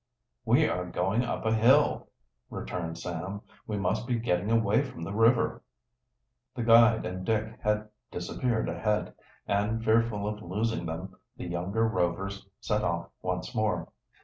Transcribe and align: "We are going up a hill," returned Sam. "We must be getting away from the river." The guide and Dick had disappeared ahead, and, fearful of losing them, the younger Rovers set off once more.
"We 0.45 0.67
are 0.67 0.85
going 0.87 1.23
up 1.23 1.45
a 1.45 1.53
hill," 1.53 2.09
returned 2.49 2.97
Sam. 2.97 3.41
"We 3.67 3.77
must 3.77 4.07
be 4.07 4.17
getting 4.17 4.49
away 4.49 4.81
from 4.83 5.03
the 5.03 5.13
river." 5.13 5.61
The 6.55 6.63
guide 6.63 7.05
and 7.05 7.23
Dick 7.23 7.59
had 7.61 7.87
disappeared 8.09 8.67
ahead, 8.67 9.13
and, 9.47 9.85
fearful 9.85 10.27
of 10.27 10.41
losing 10.41 10.87
them, 10.87 11.17
the 11.37 11.45
younger 11.45 11.87
Rovers 11.87 12.49
set 12.59 12.83
off 12.83 13.09
once 13.21 13.53
more. 13.53 13.89